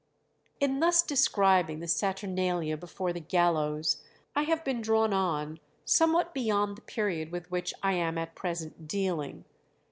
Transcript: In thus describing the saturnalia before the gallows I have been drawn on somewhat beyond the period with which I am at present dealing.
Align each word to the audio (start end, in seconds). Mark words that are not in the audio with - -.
In 0.59 0.79
thus 0.79 1.03
describing 1.03 1.79
the 1.79 1.87
saturnalia 1.87 2.75
before 2.75 3.13
the 3.13 3.19
gallows 3.19 4.01
I 4.35 4.41
have 4.45 4.63
been 4.65 4.81
drawn 4.81 5.13
on 5.13 5.59
somewhat 5.85 6.33
beyond 6.33 6.75
the 6.75 6.81
period 6.81 7.31
with 7.31 7.51
which 7.51 7.71
I 7.83 7.93
am 7.93 8.17
at 8.17 8.33
present 8.33 8.87
dealing. 8.87 9.45